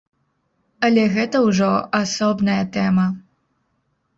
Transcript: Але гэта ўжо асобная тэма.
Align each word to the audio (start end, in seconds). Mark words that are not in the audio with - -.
Але 0.87 1.03
гэта 1.17 1.41
ўжо 1.49 1.67
асобная 2.01 2.59
тэма. 2.79 3.07